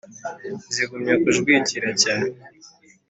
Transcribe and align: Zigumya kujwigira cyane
Zigumya 0.73 1.13
kujwigira 1.23 1.87
cyane 2.01 2.29